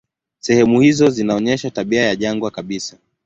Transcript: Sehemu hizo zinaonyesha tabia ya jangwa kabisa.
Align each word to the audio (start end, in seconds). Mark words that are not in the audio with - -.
Sehemu 0.39 0.81
hizo 0.81 1.09
zinaonyesha 1.09 1.71
tabia 1.71 2.05
ya 2.05 2.15
jangwa 2.15 2.51
kabisa. 2.51 2.97